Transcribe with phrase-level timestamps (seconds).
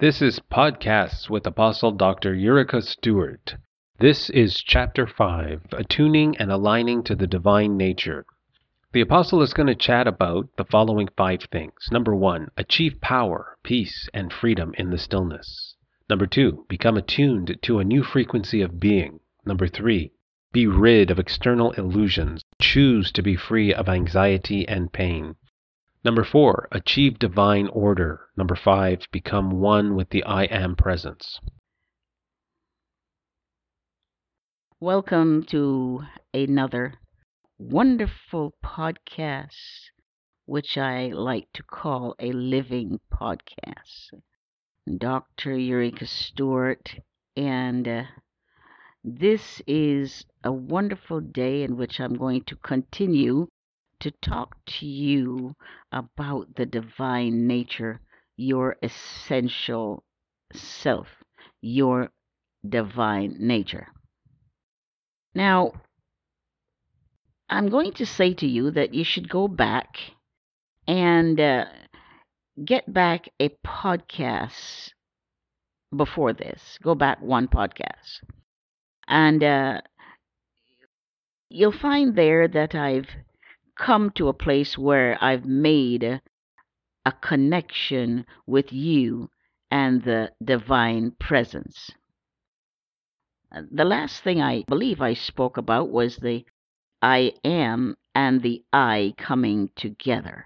[0.00, 2.34] This is Podcasts with Apostle Dr.
[2.34, 3.56] Eurica Stewart.
[3.98, 8.24] This is Chapter 5 Attuning and Aligning to the Divine Nature.
[8.94, 11.90] The Apostle is going to chat about the following five things.
[11.92, 15.76] Number one, achieve power, peace, and freedom in the stillness.
[16.08, 19.20] Number two, become attuned to a new frequency of being.
[19.44, 20.12] Number three,
[20.50, 22.42] be rid of external illusions.
[22.58, 25.36] Choose to be free of anxiety and pain.
[26.02, 28.30] Number four, achieve divine order.
[28.34, 31.38] Number five, become one with the I Am presence.
[34.80, 36.94] Welcome to another
[37.58, 39.90] wonderful podcast,
[40.46, 44.14] which I like to call a living podcast.
[44.96, 45.50] Dr.
[45.50, 46.94] Eurica Stewart,
[47.36, 48.04] and uh,
[49.04, 53.48] this is a wonderful day in which I'm going to continue
[54.00, 55.54] to talk to you
[55.92, 58.00] about the divine nature,
[58.36, 60.04] your essential
[60.52, 61.06] self,
[61.60, 62.10] your
[62.68, 63.88] divine nature.
[65.34, 65.72] Now,
[67.48, 69.96] I'm going to say to you that you should go back
[70.86, 71.64] and uh,
[72.64, 74.92] get back a podcast
[75.94, 76.78] before this.
[76.82, 78.22] Go back one podcast.
[79.08, 79.80] And uh,
[81.48, 83.08] you'll find there that I've
[83.80, 86.04] come to a place where I've made
[87.06, 89.30] a connection with you
[89.70, 91.90] and the divine presence.
[93.50, 96.44] Uh, the last thing I believe I spoke about was the
[97.00, 100.44] I am and the I coming together,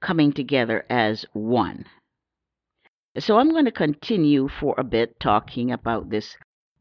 [0.00, 1.84] coming together as one.
[3.18, 6.34] So I'm going to continue for a bit talking about this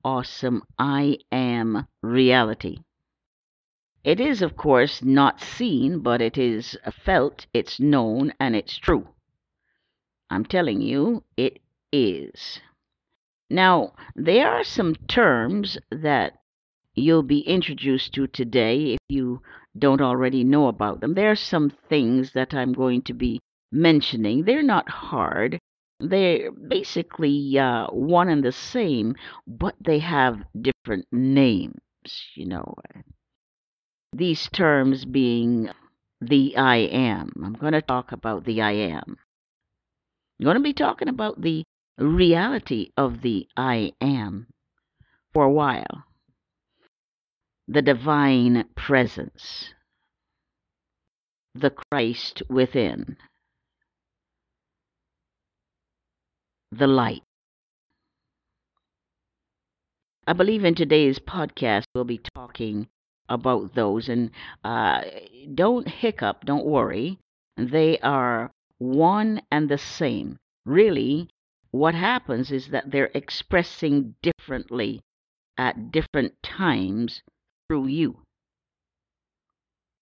[0.06, 2.78] awesome I am reality.
[4.04, 9.08] It is, of course, not seen, but it is felt, it's known, and it's true.
[10.30, 11.60] I'm telling you, it
[11.92, 12.62] is.
[13.50, 16.38] Now, there are some terms that
[16.96, 19.42] you'll be introduced to today if you
[19.78, 21.14] don't already know about them.
[21.14, 23.40] There are some things that I'm going to be
[23.72, 24.44] mentioning.
[24.44, 25.60] They're not hard.
[26.00, 29.16] They're basically uh, one and the same,
[29.48, 31.80] but they have different names,
[32.36, 32.76] you know
[34.18, 35.70] these terms being
[36.20, 37.32] the I am.
[37.44, 39.18] I'm going to talk about the I am.
[40.40, 41.64] I'm going to be talking about the
[42.00, 44.48] reality of the I am
[45.34, 46.06] for a while.
[47.68, 49.74] The divine presence,
[51.54, 53.18] the Christ within,
[56.72, 57.22] the light.
[60.26, 62.88] I believe in today's podcast we'll be talking
[63.30, 64.10] about those.
[64.10, 64.32] And
[64.64, 65.02] uh,
[65.54, 67.20] don't hiccup, don't worry.
[67.58, 70.38] They are one and the same.
[70.66, 71.30] Really,
[71.72, 75.02] what happens is that they're expressing differently
[75.58, 77.22] at different times
[77.68, 78.20] through you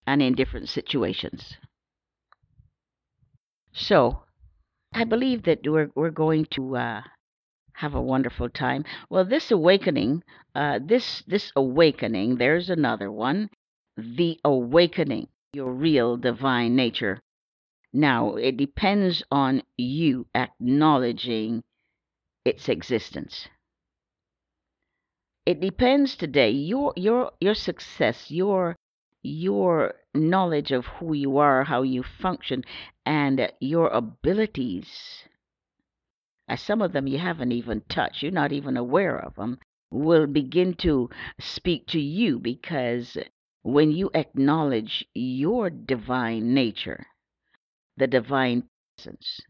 [0.06, 1.56] and in different situations.
[3.72, 4.24] So,
[4.92, 7.02] I believe that we're, we're going to uh,
[7.76, 8.84] have a wonderful time.
[9.10, 13.50] Well, this awakening, uh, this this awakening, there's another one,
[13.96, 17.20] the awakening, your real divine nature.
[17.92, 21.64] Now, it depends on you acknowledging
[22.46, 23.48] its existence.
[25.44, 28.76] It depends today your your your success, your
[29.22, 32.64] your knowledge of who you are, how you function,
[33.04, 35.24] and your abilities
[36.48, 39.58] as some of them you haven't even touched, you're not even aware of them,
[39.90, 41.08] will begin to
[41.38, 43.16] speak to you because
[43.62, 47.06] when you acknowledge your divine nature,
[47.96, 49.40] the divine presence,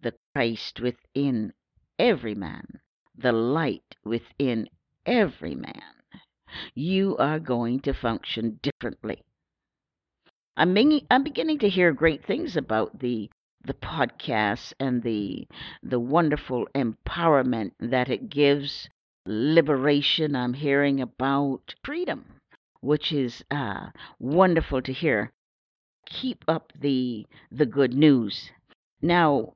[0.00, 1.52] the Christ within
[1.98, 2.80] every man,
[3.16, 4.68] the light within
[5.04, 5.94] every man,
[6.74, 9.22] you are going to function differently.
[10.56, 10.74] I'm
[11.24, 13.30] beginning to hear great things about the
[13.64, 15.46] the podcast and the
[15.82, 18.88] the wonderful empowerment that it gives
[19.26, 22.24] liberation i'm hearing about freedom
[22.80, 25.32] which is uh, wonderful to hear.
[26.06, 28.50] Keep up the the good news.
[29.02, 29.54] Now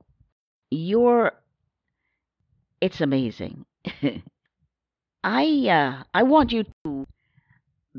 [0.69, 1.33] your
[2.81, 3.65] it's amazing.
[5.23, 7.07] I uh, i want you to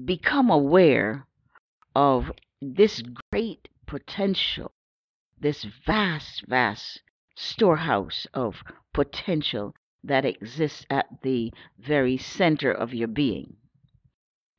[0.05, 1.27] become aware
[1.97, 2.31] of
[2.61, 3.03] this
[3.33, 4.74] great potential
[5.44, 7.02] this vast, vast
[7.37, 8.62] storehouse of
[8.94, 13.55] potential that exists at the very center of your being.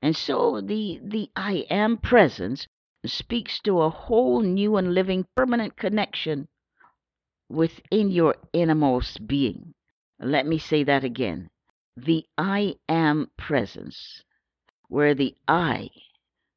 [0.03, 2.67] And so the, the I am presence
[3.03, 6.47] speaks to a whole new and living permanent connection
[7.49, 9.73] within your innermost being.
[10.19, 11.49] Let me say that again.
[11.97, 14.21] The I am presence,
[14.87, 15.89] where the I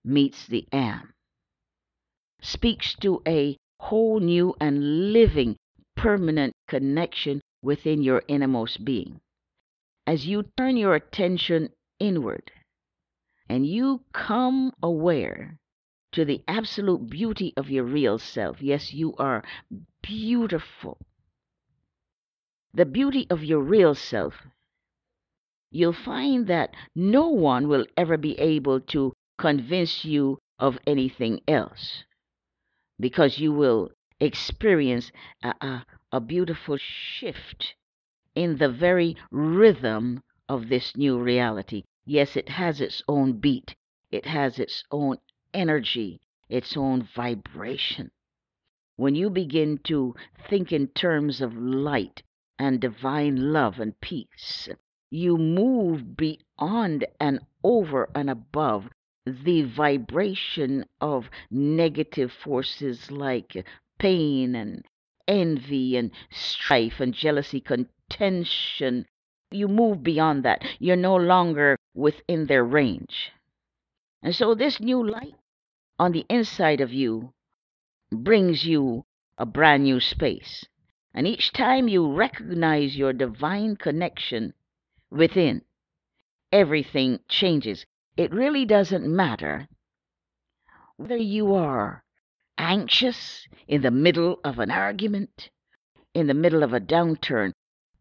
[0.04, 1.14] meets the am,
[2.42, 5.56] speaks to a whole new and living
[5.96, 9.20] permanent connection within your innermost being.
[10.06, 12.50] As you turn your attention inward
[13.48, 15.58] and you come aware
[16.12, 19.42] to the absolute beauty of your real self, yes, you are
[20.02, 20.98] beautiful.
[22.72, 24.34] The beauty of your real self,
[25.70, 32.04] you'll find that no one will ever be able to convince you of anything else
[33.00, 33.90] because you will
[34.20, 35.12] experience
[35.42, 37.74] a, a, a beautiful shift
[38.34, 41.84] in the very rhythm of this new reality.
[42.04, 43.74] Yes, it has its own beat,
[44.10, 45.18] it has its own
[45.52, 48.10] energy, its own vibration.
[48.96, 50.14] When you begin to
[50.48, 52.22] think in terms of light
[52.58, 54.68] and divine love and peace,
[55.10, 58.88] you move beyond and over and above
[59.26, 63.66] the vibration of negative forces like
[63.98, 64.84] pain and
[65.26, 69.06] envy and strife and jealousy, contention.
[69.50, 70.64] You move beyond that.
[70.78, 73.32] You're no longer within their range.
[74.22, 75.34] And so, this new light
[75.98, 77.32] on the inside of you
[78.10, 79.04] brings you
[79.36, 80.66] a brand new space.
[81.14, 84.54] And each time you recognize your divine connection
[85.10, 85.62] within,
[86.52, 87.86] everything changes.
[88.18, 89.68] It really doesn't matter
[90.96, 92.02] whether you are
[92.58, 95.50] anxious in the middle of an argument,
[96.14, 97.52] in the middle of a downturn.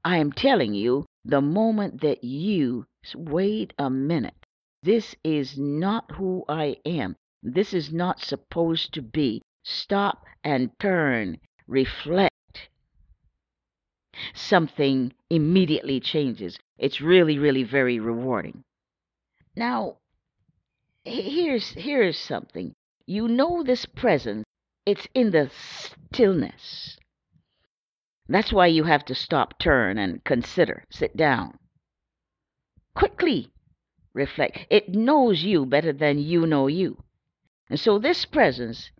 [0.04, 4.34] I am telling you, the moment that you wait a minute,
[4.82, 7.16] this is not who I am.
[7.44, 9.44] This is not supposed to be.
[9.64, 11.38] Stop and turn,
[11.68, 12.70] reflect.
[14.34, 16.58] Something immediately changes.
[16.80, 18.64] It's really, really very rewarding.
[19.56, 19.98] Now,
[21.08, 22.76] here's here's something.
[23.06, 24.44] You know this presence.
[24.86, 26.98] It's in the stillness.
[28.28, 30.84] That's why you have to stop, turn, and consider.
[30.90, 31.58] Sit down.
[32.94, 33.52] Quickly
[34.14, 34.66] reflect.
[34.70, 37.04] It knows you better than you know you.
[37.70, 38.92] And so, this presence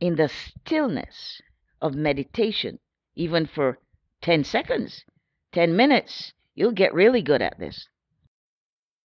[0.00, 1.40] in the stillness
[1.80, 2.78] of meditation,
[3.14, 3.78] even for
[4.22, 5.04] 10 seconds,
[5.52, 7.88] 10 minutes, you'll get really good at this.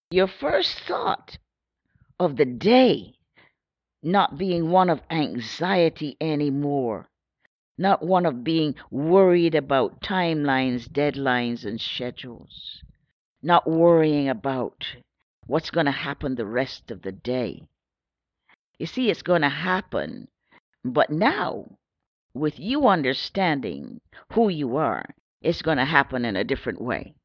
[0.10, 1.38] Your first thought
[2.20, 3.14] of the day
[4.04, 7.10] not being one of anxiety anymore,
[7.78, 12.84] not one of being worried about timelines, deadlines, and schedules,
[13.42, 14.86] not worrying about
[15.46, 17.62] what's going to happen the rest of the day.
[18.80, 20.28] You see, it's going to happen,
[20.84, 21.78] but now,
[22.34, 24.00] with you understanding
[24.34, 25.04] who you are,
[25.42, 27.16] it's going to happen in a different way.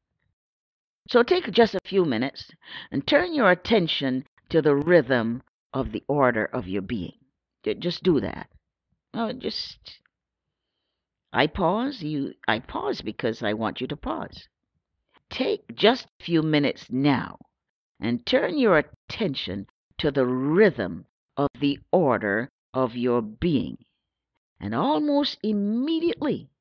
[1.09, 2.51] So take just a few minutes
[2.91, 5.41] and turn your attention to the rhythm
[5.73, 7.17] of the order of your being.
[7.79, 8.47] Just do that.
[9.39, 9.99] Just
[11.33, 14.47] I pause, you I pause because I want you to pause.
[15.31, 17.39] Take just a few minutes now
[17.99, 19.65] and turn your attention
[19.97, 23.79] to the rhythm of the order of your being.
[24.59, 26.51] And almost immediately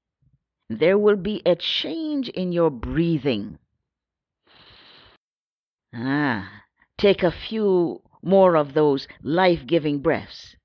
[0.70, 3.58] there will be a change in your breathing.
[5.94, 6.62] Ah,
[6.98, 10.56] take a few more of those life giving breaths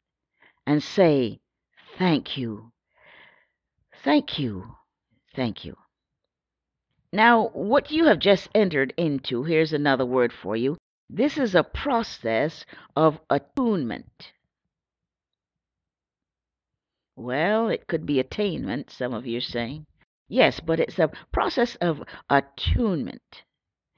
[0.65, 1.39] and say,
[1.97, 2.71] Thank you,
[4.03, 4.75] thank you,
[5.35, 5.75] thank you.
[7.11, 10.77] Now, what you have just entered into, here's another word for you.
[11.09, 12.65] This is a process
[12.95, 14.33] of attunement.
[17.15, 19.87] Well, it could be attainment, some of you are saying.
[20.27, 23.43] Yes, but it's a process of attunement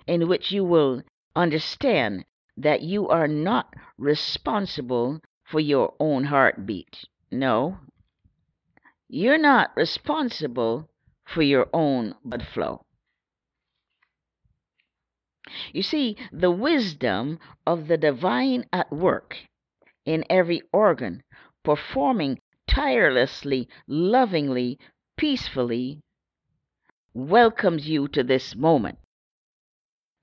[0.08, 1.02] in which you will
[1.36, 2.26] understand
[2.58, 7.06] that you are not responsible for your own heartbeat.
[7.32, 7.78] No,
[9.08, 10.90] you're not responsible
[11.26, 12.86] for your own blood flow.
[15.74, 19.38] You see, the wisdom of the divine at work
[20.06, 21.24] in every organ,
[21.64, 24.78] performing tirelessly, lovingly,
[25.18, 26.02] peacefully,
[27.14, 29.00] welcomes you to this moment.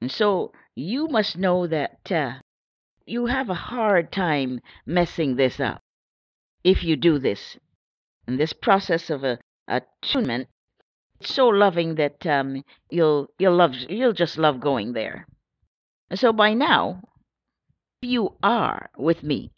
[0.00, 2.34] And so you must know that uh,
[3.06, 5.80] you have a hard time messing this up
[6.62, 7.56] if you do this.
[8.26, 10.48] And this process of a, attunement,
[11.20, 15.26] it's so loving that um, you'll you'll love you'll just love going there.
[16.10, 17.02] And so by now,
[18.02, 19.52] you are with me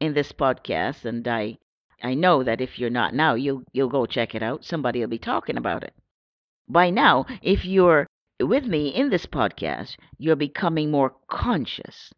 [0.00, 1.58] in this podcast, and I
[2.02, 4.64] I know that if you're not now, you'll you'll go check it out.
[4.64, 5.94] Somebody will be talking about it.
[6.68, 8.07] By now, if you're
[8.40, 12.12] with me in this podcast, you're becoming more conscious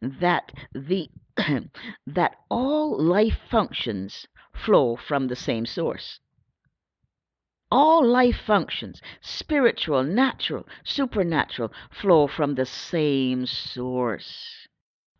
[0.00, 1.08] that the
[2.06, 6.20] that all life functions flow from the same source.
[7.70, 14.68] All life functions, spiritual, natural, supernatural, flow from the same source,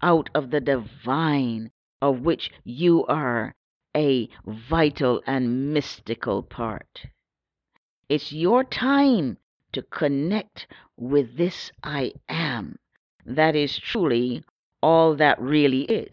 [0.03, 1.71] out of the divine,
[2.03, 3.55] of which you are
[3.97, 7.07] a vital and mystical part.
[8.09, 9.39] It's your time
[9.73, 12.79] to connect with this I am
[13.25, 14.45] that is truly
[14.83, 16.12] all that really is.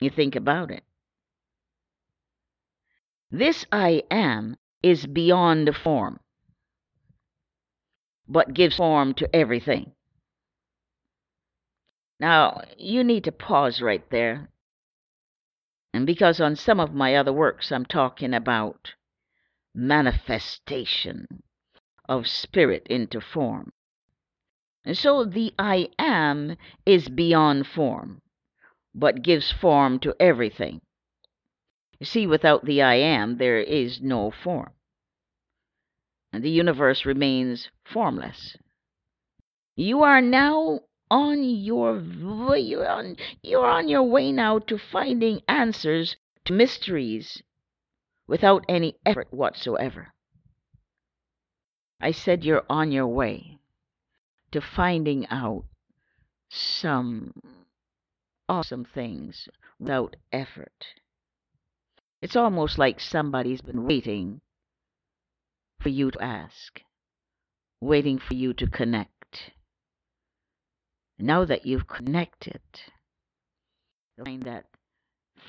[0.00, 0.84] You think about it.
[3.30, 6.20] This I am is beyond the form,
[8.28, 9.92] but gives form to everything.
[12.20, 14.48] Now, you need to pause right there.
[15.94, 18.94] And because on some of my other works, I'm talking about
[19.74, 21.26] manifestation
[22.08, 23.72] of spirit into form.
[24.84, 28.20] And so the I am is beyond form,
[28.94, 30.80] but gives form to everything.
[32.00, 34.72] You see, without the I am, there is no form.
[36.32, 38.56] And the universe remains formless.
[39.76, 42.00] You are now on your
[42.56, 47.42] you're on, you're on your way now to finding answers to mysteries
[48.32, 50.14] without any effort whatsoever.
[52.00, 53.58] I said you're on your way
[54.52, 55.66] to finding out
[56.48, 57.34] some
[58.48, 60.86] awesome things without effort.
[62.22, 64.40] It's almost like somebody's been waiting
[65.82, 66.80] for you to ask,
[67.82, 69.50] waiting for you to connect.
[71.18, 72.62] Now that you've connected,
[74.16, 74.64] you'll find that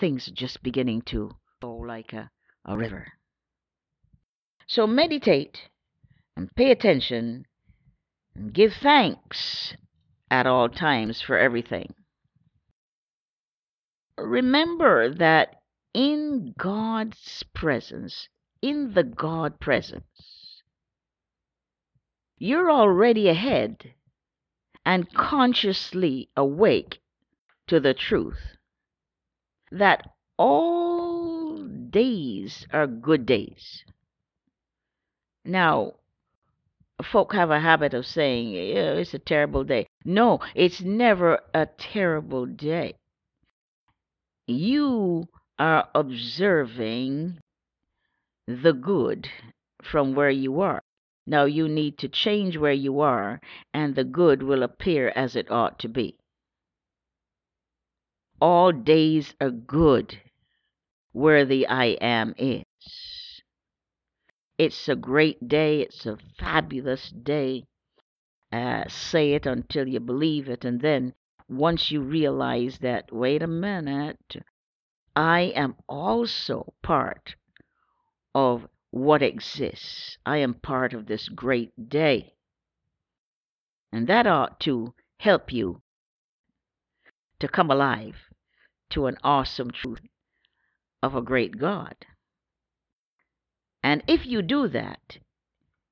[0.02, 2.30] things are just beginning to flow like a,
[2.66, 3.08] a river.
[4.68, 5.70] So meditate
[6.36, 7.46] and pay attention
[8.36, 9.76] and give thanks
[10.32, 11.94] at all times for everything.
[14.18, 15.62] Remember that
[15.94, 18.30] in God's presence,
[18.62, 20.62] in the God presence,
[22.38, 23.94] you're already ahead
[24.86, 27.00] and consciously awake
[27.68, 28.58] to the truth
[29.72, 30.93] that all
[31.94, 33.86] days are good days.
[35.46, 35.94] Now,
[37.02, 39.88] folk have a habit of saying, yeah, it's a terrible day.
[40.04, 42.96] No, it's never a terrible day.
[44.48, 47.40] You are observing
[48.48, 49.30] the good
[49.82, 50.82] from where you are.
[51.26, 53.40] Now you need to change where you are,
[53.74, 56.18] and the good will appear as it ought to be.
[58.42, 60.20] All days are good
[61.14, 62.66] where the I am is.
[64.58, 67.66] It's a great day, it's a fabulous day.
[68.52, 71.14] Uh, say it until you believe it, and then
[71.48, 74.44] once you realize that, wait a minute,
[75.16, 77.36] I am also part
[78.36, 80.18] of what exists.
[80.26, 82.34] I am part of this great day.
[83.92, 85.82] And that ought to help you
[87.40, 88.16] to come alive
[88.92, 90.02] to an awesome truth
[91.04, 91.96] of a great God.
[93.84, 95.18] And if you do that,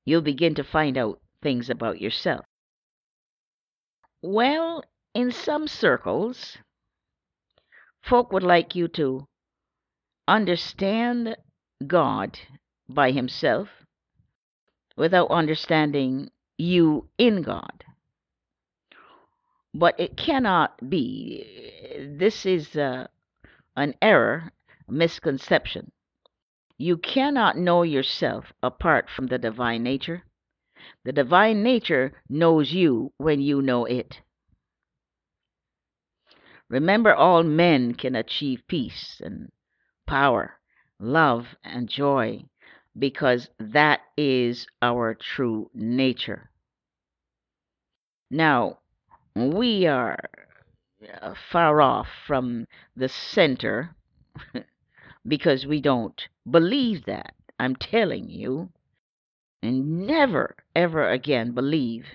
[0.05, 2.45] you'll begin to find out things about yourself.
[4.21, 6.57] Well, in some circles,
[8.01, 9.27] folk would like you to
[10.29, 11.35] understand
[11.85, 12.39] God
[12.87, 13.67] by Himself
[14.95, 17.83] without understanding you in God.
[19.73, 21.45] But it cannot be.
[22.17, 23.07] This is uh,
[23.75, 24.51] an error,
[24.91, 25.91] misconception.
[26.77, 30.23] You cannot know yourself apart from the divine nature.
[31.03, 34.21] The divine nature knows you when you know it.
[36.69, 39.51] Remember, all men can achieve peace and
[40.07, 40.59] power,
[40.99, 42.45] love and joy,
[42.97, 46.49] because that is our true nature.
[48.29, 48.79] Now,
[49.35, 50.17] we are
[51.21, 53.95] uh, far off from the center
[55.27, 57.35] because we don't believe that.
[57.59, 58.69] I'm telling you.
[59.61, 62.05] And never, ever again believe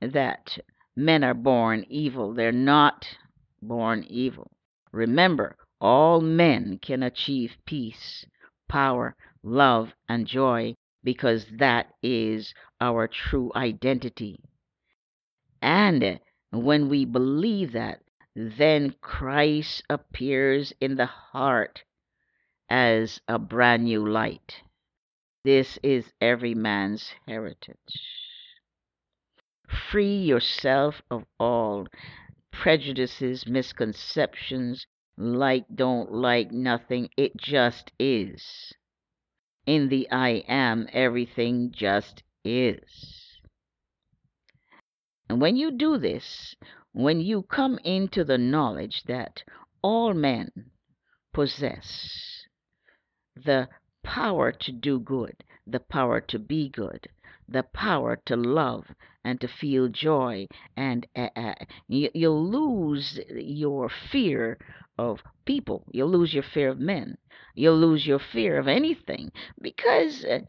[0.00, 0.58] that
[0.94, 2.32] men are born evil.
[2.32, 3.16] They're not
[3.60, 4.50] born evil.
[4.92, 8.24] Remember, all men can achieve peace,
[8.68, 14.38] power, love, and joy because that is our true identity.
[15.60, 18.00] And when we believe that,
[18.36, 21.82] then Christ appears in the heart
[22.72, 24.62] as a brand new light.
[25.44, 27.76] This is every man's heritage.
[29.90, 31.86] Free yourself of all
[32.50, 34.86] prejudices, misconceptions,
[35.18, 37.10] like, don't like, nothing.
[37.14, 38.72] It just is.
[39.66, 43.38] In the I am, everything just is.
[45.28, 46.56] And when you do this,
[46.92, 49.42] when you come into the knowledge that
[49.82, 50.70] all men
[51.34, 52.41] possess
[53.36, 53.68] the
[54.02, 57.08] power to do good, the power to be good,
[57.48, 58.86] the power to love
[59.24, 60.46] and to feel joy,
[60.76, 61.54] and uh, uh,
[61.88, 64.58] you, you'll lose your fear
[64.98, 65.84] of people.
[65.92, 67.16] You'll lose your fear of men.
[67.54, 70.40] You'll lose your fear of anything because uh,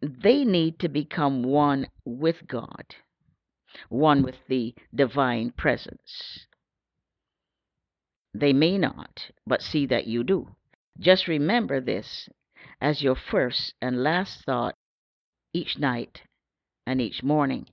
[0.00, 2.94] they need to become one with God,
[3.88, 6.46] one with the divine presence.
[8.32, 10.48] They may not, but see that you do.
[10.98, 12.28] Just remember this
[12.80, 14.76] as your first and last thought
[15.52, 16.22] each night
[16.86, 17.66] and each morning.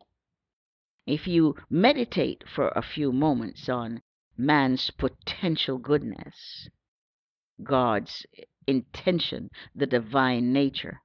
[1.05, 4.01] If you meditate for a few moments on
[4.37, 6.69] man's potential goodness,
[7.63, 8.25] God's
[8.65, 11.01] intention, the divine nature,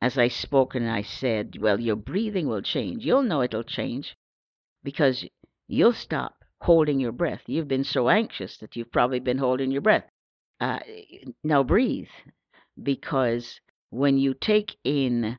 [0.00, 3.04] as I spoke and I said, well, your breathing will change.
[3.04, 4.16] You'll know it'll change
[4.82, 5.24] because
[5.68, 7.42] you'll stop holding your breath.
[7.46, 10.09] You've been so anxious that you've probably been holding your breath.
[10.60, 10.80] Uh,
[11.42, 12.08] now breathe
[12.82, 15.38] because when you take in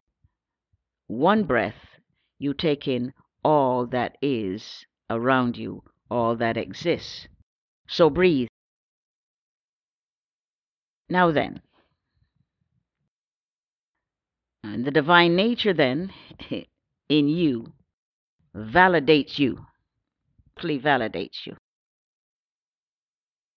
[1.07, 1.99] one breath,
[2.39, 3.13] you take in
[3.43, 7.27] all that is around you, all that exists.
[7.87, 8.47] So breathe.
[11.09, 11.61] Now then,
[14.63, 16.11] and the divine nature then
[17.09, 17.73] in you
[18.55, 19.65] validates you,
[20.59, 21.57] fully validates you,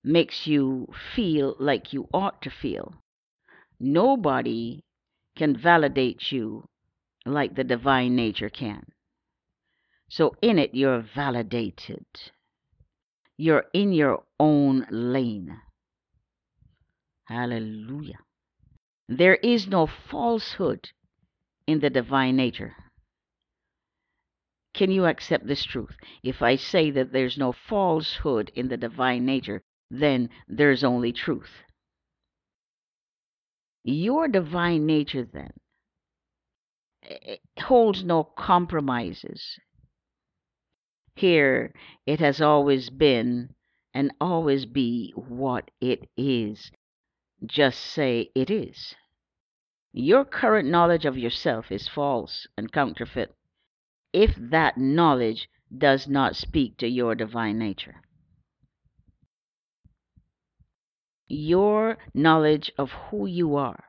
[0.05, 2.95] makes you feel like you ought to feel.
[3.81, 4.85] Nobody
[5.37, 6.69] can validate you
[7.27, 8.85] like the divine nature can.
[10.09, 12.05] So in it, you're validated.
[13.37, 15.59] You're in your own lane.
[17.25, 18.19] Hallelujah.
[19.09, 20.91] There is no falsehood
[21.67, 22.77] in the divine nature.
[24.75, 25.97] Can you accept this truth?
[26.23, 31.63] If I say that there's no falsehood in the divine nature, then there's only truth.
[33.85, 35.53] Your divine nature, then,
[37.03, 39.59] eh, eh, holds no compromises.
[41.17, 41.75] Here
[42.07, 43.55] it has always been
[43.93, 46.73] and always be what it is.
[47.45, 48.95] Just say it is.
[49.93, 53.35] Your current knowledge of yourself is false and counterfeit
[54.15, 58.01] if that knowledge does not speak to your divine nature.
[61.29, 63.85] Your knowledge of who you are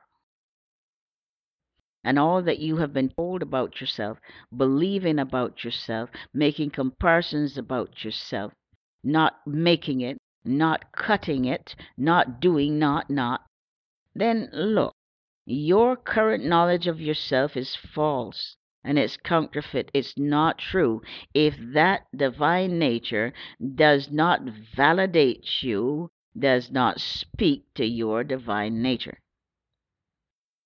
[2.05, 4.19] and all that you have been told about yourself,
[4.55, 8.53] believing about yourself, making comparisons about yourself,
[9.03, 13.41] not making it, not cutting it, not doing, not, not,
[14.13, 14.93] then look,
[15.45, 19.89] your current knowledge of yourself is false and it's counterfeit.
[19.93, 21.01] It's not true.
[21.33, 23.33] If that divine nature
[23.75, 24.41] does not
[24.75, 29.19] validate you, does not speak to your divine nature.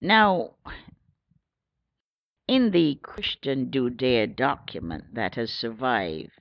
[0.01, 0.55] Now,
[2.47, 6.31] in the Christian Judea document that has survived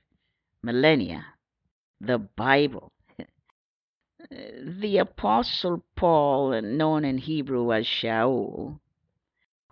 [0.63, 1.25] millennia,
[2.01, 2.91] the Bible,
[4.31, 8.79] the Apostle Paul, known in Hebrew as Shaul,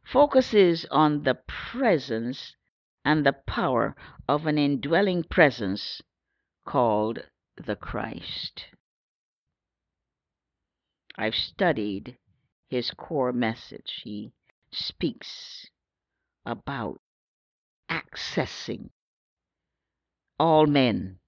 [0.03, 2.55] focuses on the presence
[3.03, 3.95] and the power
[4.27, 6.01] of an indwelling presence
[6.65, 7.23] called
[7.55, 8.65] the Christ.
[11.17, 12.17] I've studied
[12.69, 14.01] his core message.
[14.03, 14.33] He
[14.71, 15.67] speaks
[16.45, 17.01] about
[17.89, 18.89] accessing
[20.39, 21.19] all men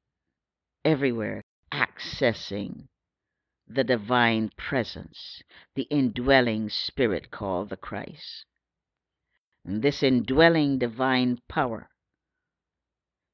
[0.85, 2.87] everywhere, accessing
[3.67, 5.41] the divine presence,
[5.75, 8.45] the indwelling spirit called the Christ.
[9.65, 11.89] And this indwelling divine power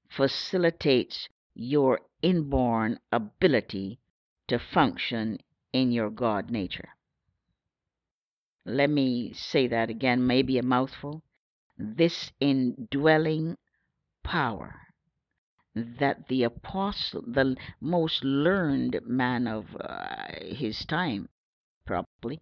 [0.09, 3.99] facilitates your inborn ability
[4.47, 5.39] to function
[5.75, 6.89] in your God nature.
[8.63, 11.21] Let me say that again, maybe a mouthful
[11.77, 13.57] this indwelling
[14.23, 14.79] power
[15.75, 21.27] that the apostle, the most learned man of uh, his time,
[21.85, 22.41] probably,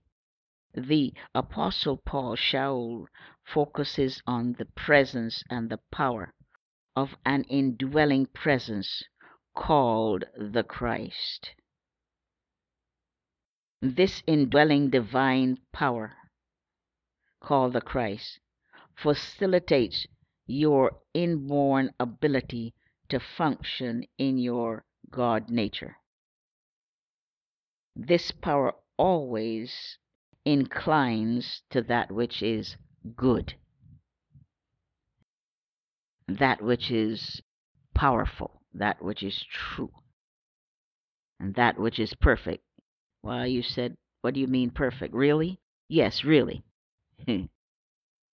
[0.76, 3.08] the apostle Paul Shaul
[3.44, 6.36] focuses on the presence and the power
[6.96, 9.04] of an indwelling presence
[9.56, 11.56] called the Christ.
[13.86, 16.14] This indwelling divine power,
[17.42, 18.40] called the Christ,
[18.96, 20.08] facilitates
[20.48, 22.76] your inborn ability
[23.10, 25.98] to function in your God nature.
[27.94, 29.98] This power always
[30.46, 32.78] inclines to that which is
[33.18, 33.56] good,
[36.30, 37.42] that which is
[37.94, 39.92] powerful, that which is true,
[41.38, 42.64] and that which is perfect.
[43.24, 45.14] Well, you said, what do you mean perfect?
[45.14, 45.58] Really?
[45.88, 46.62] Yes, really.
[47.28, 47.50] and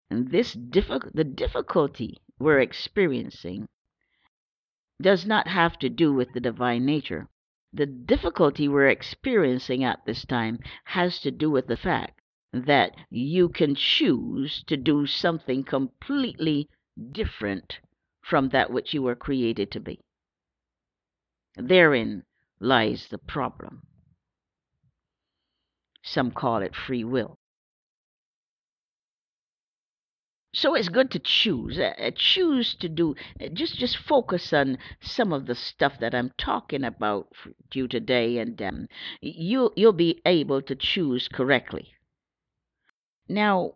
[0.10, 3.68] this diffi- the difficulty we're experiencing
[5.02, 7.28] does not have to do with the divine nature.
[7.74, 12.22] The difficulty we're experiencing at this time has to do with the fact
[12.54, 16.70] that you can choose to do something completely
[17.12, 17.80] different
[18.22, 20.00] from that which you were created to be.
[21.58, 22.24] Therein
[22.60, 23.82] lies the problem.
[26.06, 27.40] Some call it free will.
[30.54, 31.78] So it's good to choose.
[31.78, 33.16] Uh, choose to do.
[33.42, 37.90] Uh, just just focus on some of the stuff that I'm talking about for you
[37.90, 38.88] today, and um,
[39.20, 41.94] you you'll be able to choose correctly.
[43.28, 43.74] Now,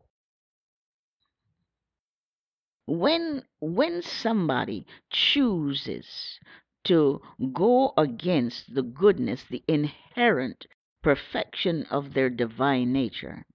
[2.85, 6.39] when when somebody chooses
[6.85, 10.65] to go against the goodness, the inherent
[11.01, 13.45] perfection of their divine nature,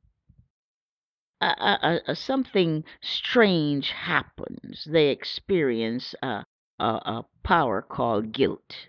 [1.40, 4.85] a, a, something strange happens.
[4.90, 6.46] They experience a,
[6.78, 8.88] a power called guilt.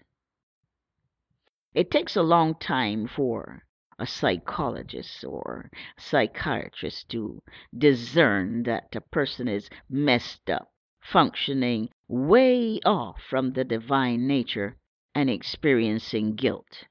[1.74, 3.64] It takes a long time for
[4.00, 7.42] a psychologist or psychiatrist to
[7.78, 14.78] discern that a person is messed up, functioning way off from the divine nature
[15.14, 16.86] and experiencing guilt.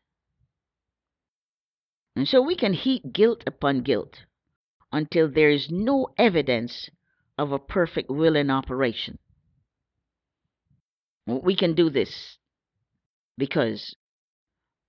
[2.16, 4.24] And so we can heap guilt upon guilt
[4.92, 6.88] until there is no evidence
[7.36, 9.18] of a perfect will in operation.
[11.26, 12.38] We can do this
[13.36, 13.96] because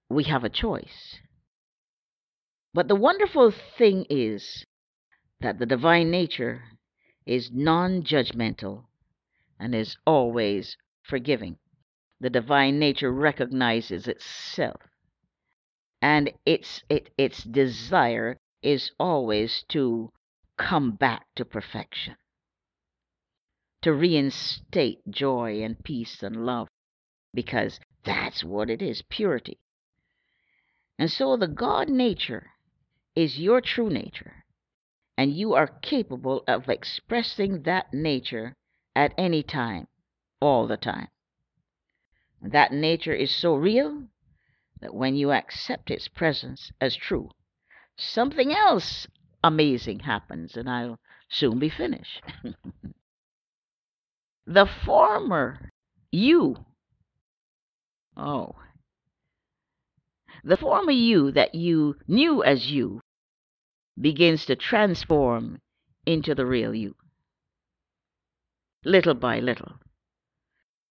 [0.09, 1.19] we have a choice.
[2.73, 4.65] But the wonderful thing is
[5.39, 6.63] that the divine nature
[7.25, 8.85] is non judgmental
[9.59, 11.57] and is always forgiving.
[12.19, 14.81] The divine nature recognizes itself
[16.05, 20.11] and its, it, its desire is always to
[20.55, 22.15] come back to perfection,
[23.81, 26.67] to reinstate joy and peace and love,
[27.33, 29.57] because that's what it is purity.
[30.99, 32.51] And so the God nature
[33.15, 34.45] is your true nature,
[35.17, 38.53] and you are capable of expressing that nature
[38.95, 39.87] at any time,
[40.39, 41.07] all the time.
[42.43, 44.03] That nature is so real
[44.81, 47.29] that when you accept its presence as true,
[47.97, 49.07] something else
[49.43, 52.21] amazing happens, and I'll soon be finished.
[54.47, 55.69] the former
[56.11, 56.65] you,
[58.17, 58.55] oh,
[60.43, 63.01] the former you that you knew as you
[63.99, 65.59] begins to transform
[66.05, 66.95] into the real you,
[68.83, 69.73] little by little.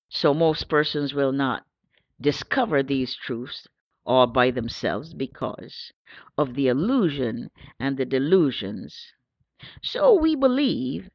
[0.08, 1.64] So most persons will not
[2.20, 3.66] discover these truths
[4.06, 5.92] all by themselves because
[6.36, 9.12] of the illusion and the delusions.
[9.82, 11.10] So we believe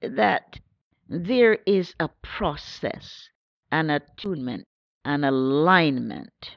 [0.00, 0.60] that
[1.08, 3.28] there is a process,
[3.70, 4.66] an attunement,
[5.04, 6.56] an alignment.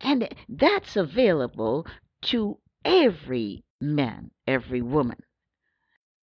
[0.00, 1.86] And that's available
[2.22, 5.18] to every man, every woman.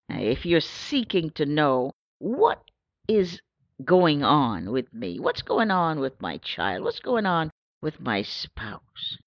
[0.09, 2.63] If you're seeking to know what
[3.07, 3.41] is
[3.83, 5.19] going on with me?
[5.19, 6.83] What's going on with my child?
[6.83, 9.17] What's going on with my spouse?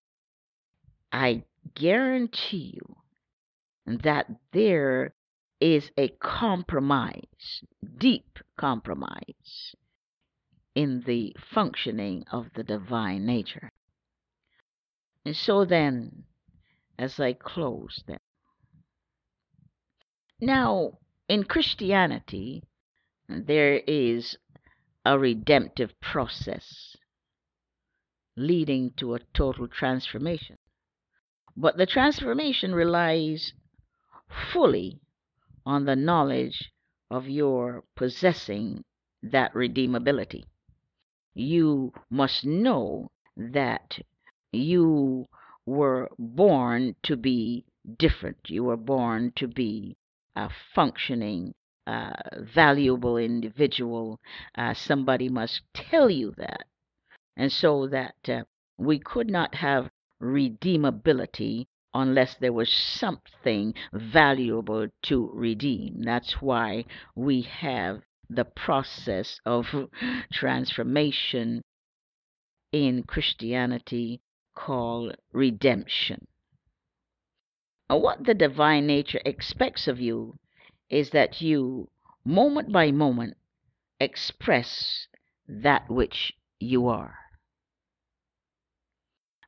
[1.12, 2.96] I guarantee you
[3.86, 5.14] that there
[5.60, 7.62] is a compromise,
[7.98, 9.74] deep compromise,
[10.74, 13.70] in the functioning of the divine nature.
[15.24, 16.24] And so then,
[16.98, 18.18] as I close then,
[20.40, 22.62] now in Christianity,
[23.28, 24.36] there is
[25.04, 26.96] a redemptive process
[28.36, 30.58] leading to a total transformation.
[31.56, 33.54] But the transformation relies
[34.52, 35.00] fully
[35.64, 36.72] on the knowledge
[37.10, 38.84] of your possessing
[39.22, 40.44] that redeemability.
[41.34, 43.98] You must know that
[44.52, 45.26] you
[45.64, 47.64] were born to be
[47.98, 48.48] different.
[48.48, 49.96] You were born to be
[50.34, 51.54] a functioning
[51.86, 54.20] uh, valuable individual,
[54.56, 56.66] uh, somebody must tell you that.
[57.36, 58.44] And so that uh,
[58.78, 59.90] we could not have
[60.22, 66.02] redeemability unless there was something valuable to redeem.
[66.02, 69.66] That's why we have the process of
[70.32, 71.62] transformation
[72.72, 74.20] in Christianity
[74.54, 76.26] called redemption.
[77.88, 80.36] What the divine nature expects of you
[80.90, 81.88] is that you,
[82.24, 83.36] moment by moment,
[84.00, 85.08] express
[85.48, 87.16] that which you are.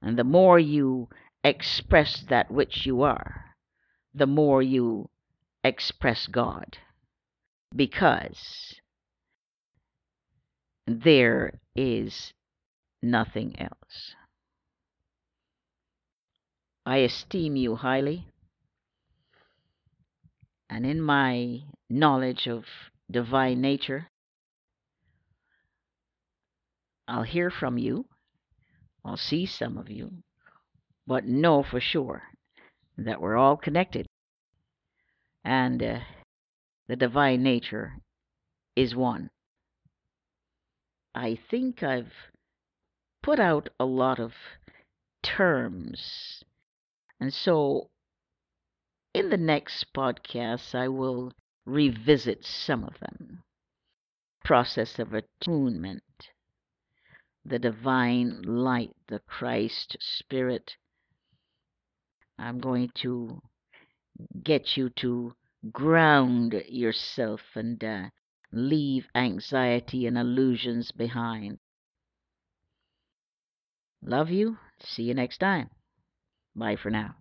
[0.01, 1.09] And the more you
[1.43, 3.45] express that which you are,
[4.15, 5.11] the more you
[5.65, 6.79] express God.
[7.75, 8.75] Because
[10.87, 12.33] there is
[13.03, 14.15] nothing else.
[16.87, 18.29] I esteem you highly,
[20.71, 22.65] and in my knowledge of
[23.11, 24.09] divine nature,
[27.07, 28.07] I'll hear from you
[29.09, 30.23] I'll see some of you,
[31.07, 32.25] but know for sure
[32.99, 34.07] that we're all connected.
[35.45, 36.01] And uh,
[36.89, 37.95] the divine nature
[38.77, 39.31] is one.
[41.15, 42.13] I think I've
[43.23, 44.35] put out a lot of
[45.23, 46.45] terms.
[47.19, 47.89] And so
[49.15, 51.33] in the next podcast, I will
[51.65, 53.43] revisit some of them.
[54.45, 56.03] Process of attunement
[57.49, 60.77] the divine light, the Christ Spirit.
[62.39, 63.41] I'm going to
[64.43, 65.35] get you to
[65.73, 68.11] ground yourself and uh,
[68.53, 71.59] leave anxiety and illusions behind.
[74.03, 74.59] Love you.
[74.81, 75.71] See you next time.
[76.55, 77.17] Bye for now.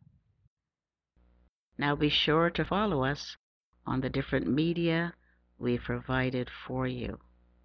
[1.80, 3.38] Now be sure to follow us
[3.86, 5.14] on the different media
[5.60, 7.20] we've provided for you.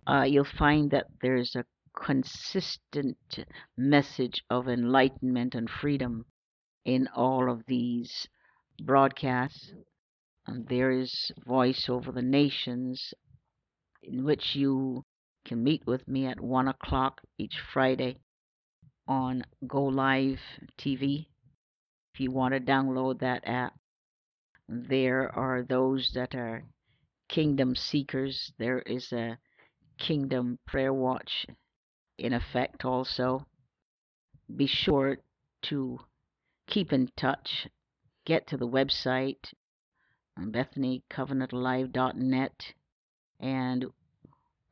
[0.07, 1.65] Uh, you'll find that there's a
[1.97, 3.17] consistent
[3.77, 6.27] message of enlightenment and freedom
[6.85, 8.29] in all of these
[8.83, 9.73] broadcasts.
[10.47, 13.15] And there is Voice Over the Nations,
[14.03, 15.05] in which you
[15.45, 18.19] can meet with me at 1 o'clock each Friday
[19.07, 20.41] on Go Live
[20.79, 21.27] TV.
[22.15, 23.75] If you want to download that app,
[24.69, 26.65] there are those that are
[27.29, 28.53] kingdom seekers.
[28.59, 29.39] There is a
[29.99, 31.47] Kingdom Prayer Watch
[32.19, 33.47] in effect also.
[34.55, 35.19] Be sure
[35.63, 36.01] to
[36.67, 37.69] keep in touch.
[38.25, 39.53] Get to the website,
[40.37, 42.75] um, BethanyCovenantAlive.net,
[43.41, 43.87] and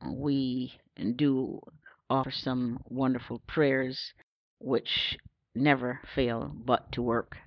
[0.05, 0.73] we
[1.15, 1.59] do
[2.09, 4.13] offer some wonderful prayers
[4.59, 5.17] which
[5.55, 7.37] never fail but to work.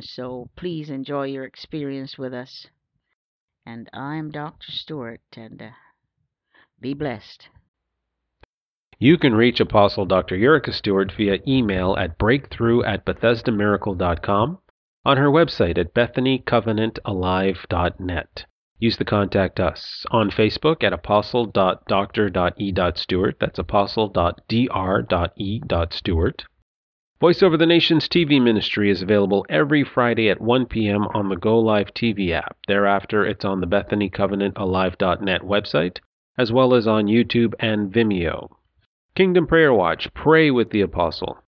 [0.00, 2.68] So please enjoy your experience with us.
[3.66, 4.70] And I'm Dr.
[4.70, 5.70] Stewart, and uh,
[6.80, 7.48] be blessed.
[8.98, 10.36] You can reach Apostle Dr.
[10.36, 14.58] Eurica Stewart via email at breakthrough at BethesdaMiracle.com,
[15.04, 18.46] on her website at BethanyCovenantAlive.net.
[18.80, 23.36] Use the Contact Us on Facebook at apostle.dr.e.stewart.
[23.40, 26.44] That's apostle.dr.e.stewart.
[27.20, 31.08] Voice Over the Nations TV ministry is available every Friday at 1 p.m.
[31.14, 32.56] on the Go Live TV app.
[32.68, 35.98] Thereafter, it's on the BethanyCovenantAlive.net website,
[36.38, 38.50] as well as on YouTube and Vimeo.
[39.16, 41.38] Kingdom Prayer Watch Pray with the Apostle.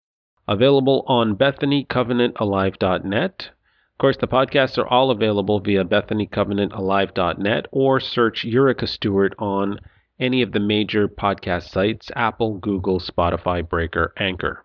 [0.49, 3.51] Available on BethanyCovenantAlive.net.
[3.53, 9.79] Of course, the podcasts are all available via BethanyCovenantAlive.net or search Eurica Stewart on
[10.19, 14.65] any of the major podcast sites Apple, Google, Spotify, Breaker, Anchor.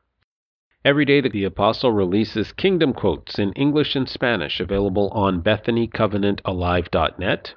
[0.86, 7.56] Every day, that the Apostle releases Kingdom Quotes in English and Spanish, available on BethanyCovenantAlive.net.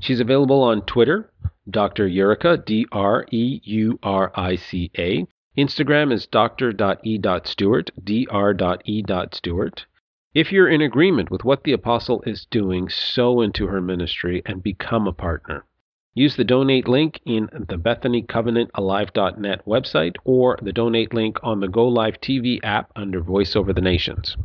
[0.00, 1.30] She's available on Twitter,
[1.68, 2.08] Dr.
[2.08, 5.26] Eurica, D R E U R I C A.
[5.58, 9.86] Instagram is dr.e.stewart, dr.e.stewart.
[10.32, 14.62] If you're in agreement with what the apostle is doing, sow into her ministry and
[14.62, 15.66] become a partner.
[16.14, 21.60] Use the donate link in the Bethany Covenant Alive.net website or the donate link on
[21.60, 24.36] the Go Live TV app under Voice Over the Nations.